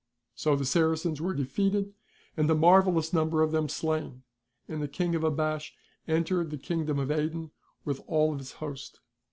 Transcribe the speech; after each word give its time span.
So 0.33 0.55
the 0.55 0.65
Saracens 0.65 1.21
were 1.21 1.35
defeated, 1.35 1.93
and 2.35 2.49
a 2.49 2.55
marvellous 2.55 3.13
number 3.13 3.43
of 3.43 3.51
them 3.51 3.69
slain, 3.69 4.23
and 4.67 4.81
the 4.81 4.87
King 4.87 5.13
of 5.13 5.23
Abash 5.23 5.75
entered 6.07 6.49
the 6.49 6.57
Kingdom 6.57 6.97
of 6.97 7.11
Aden 7.11 7.51
with 7.85 8.01
all 8.07 8.35
his 8.35 8.53
host. 8.53 8.99